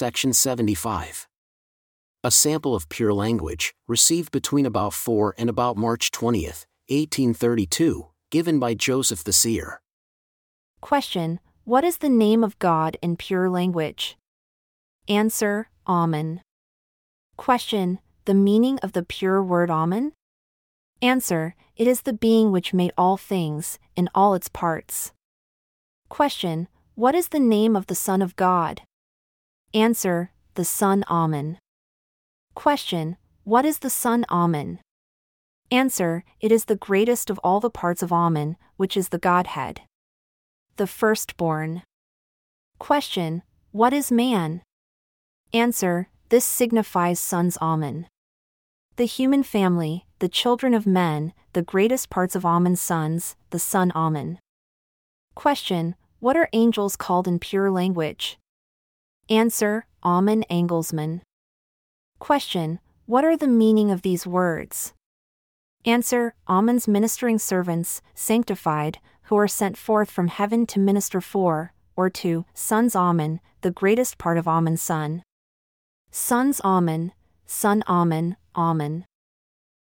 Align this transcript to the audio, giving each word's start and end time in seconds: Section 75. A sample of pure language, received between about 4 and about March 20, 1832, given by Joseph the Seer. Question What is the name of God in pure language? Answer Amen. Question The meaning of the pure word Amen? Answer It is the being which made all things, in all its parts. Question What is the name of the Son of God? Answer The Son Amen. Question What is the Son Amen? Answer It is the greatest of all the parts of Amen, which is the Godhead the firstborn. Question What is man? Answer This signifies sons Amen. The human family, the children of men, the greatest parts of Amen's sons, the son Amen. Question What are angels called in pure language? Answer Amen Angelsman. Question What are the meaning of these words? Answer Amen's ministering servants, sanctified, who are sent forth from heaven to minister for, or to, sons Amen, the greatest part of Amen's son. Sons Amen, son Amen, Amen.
Section 0.00 0.32
75. 0.32 1.28
A 2.24 2.30
sample 2.30 2.74
of 2.74 2.88
pure 2.88 3.12
language, 3.12 3.74
received 3.86 4.32
between 4.32 4.64
about 4.64 4.94
4 4.94 5.34
and 5.36 5.50
about 5.50 5.76
March 5.76 6.10
20, 6.10 6.46
1832, 6.46 8.06
given 8.30 8.58
by 8.58 8.72
Joseph 8.72 9.22
the 9.22 9.34
Seer. 9.34 9.82
Question 10.80 11.38
What 11.64 11.84
is 11.84 11.98
the 11.98 12.08
name 12.08 12.42
of 12.42 12.58
God 12.58 12.96
in 13.02 13.18
pure 13.18 13.50
language? 13.50 14.16
Answer 15.06 15.68
Amen. 15.86 16.40
Question 17.36 17.98
The 18.24 18.32
meaning 18.32 18.78
of 18.78 18.92
the 18.92 19.02
pure 19.02 19.44
word 19.44 19.70
Amen? 19.70 20.14
Answer 21.02 21.54
It 21.76 21.86
is 21.86 22.00
the 22.00 22.14
being 22.14 22.50
which 22.50 22.72
made 22.72 22.92
all 22.96 23.18
things, 23.18 23.78
in 23.96 24.08
all 24.14 24.32
its 24.32 24.48
parts. 24.48 25.12
Question 26.08 26.68
What 26.94 27.14
is 27.14 27.28
the 27.28 27.38
name 27.38 27.76
of 27.76 27.88
the 27.88 27.94
Son 27.94 28.22
of 28.22 28.34
God? 28.36 28.80
Answer 29.72 30.32
The 30.54 30.64
Son 30.64 31.04
Amen. 31.08 31.58
Question 32.54 33.16
What 33.44 33.64
is 33.64 33.78
the 33.78 33.90
Son 33.90 34.24
Amen? 34.30 34.80
Answer 35.70 36.24
It 36.40 36.50
is 36.50 36.64
the 36.64 36.76
greatest 36.76 37.30
of 37.30 37.38
all 37.44 37.60
the 37.60 37.70
parts 37.70 38.02
of 38.02 38.12
Amen, 38.12 38.56
which 38.76 38.96
is 38.96 39.10
the 39.10 39.18
Godhead 39.18 39.82
the 40.80 40.86
firstborn. 40.86 41.82
Question 42.78 43.42
What 43.70 43.92
is 43.92 44.10
man? 44.10 44.62
Answer 45.52 46.08
This 46.30 46.46
signifies 46.46 47.20
sons 47.20 47.58
Amen. 47.60 48.06
The 48.96 49.04
human 49.04 49.42
family, 49.42 50.06
the 50.20 50.28
children 50.30 50.72
of 50.72 50.86
men, 50.86 51.34
the 51.52 51.60
greatest 51.60 52.08
parts 52.08 52.34
of 52.34 52.46
Amen's 52.46 52.80
sons, 52.80 53.36
the 53.50 53.58
son 53.58 53.92
Amen. 53.94 54.38
Question 55.34 55.96
What 56.18 56.34
are 56.34 56.48
angels 56.54 56.96
called 56.96 57.28
in 57.28 57.38
pure 57.38 57.70
language? 57.70 58.38
Answer 59.30 59.86
Amen 60.02 60.44
Angelsman. 60.50 61.20
Question 62.18 62.80
What 63.06 63.24
are 63.24 63.36
the 63.36 63.46
meaning 63.46 63.92
of 63.92 64.02
these 64.02 64.26
words? 64.26 64.92
Answer 65.84 66.34
Amen's 66.48 66.88
ministering 66.88 67.38
servants, 67.38 68.02
sanctified, 68.12 68.98
who 69.24 69.36
are 69.36 69.46
sent 69.46 69.76
forth 69.76 70.10
from 70.10 70.26
heaven 70.26 70.66
to 70.66 70.80
minister 70.80 71.20
for, 71.20 71.72
or 71.94 72.10
to, 72.10 72.44
sons 72.54 72.96
Amen, 72.96 73.38
the 73.60 73.70
greatest 73.70 74.18
part 74.18 74.36
of 74.36 74.48
Amen's 74.48 74.82
son. 74.82 75.22
Sons 76.10 76.60
Amen, 76.64 77.12
son 77.46 77.84
Amen, 77.86 78.36
Amen. 78.56 79.04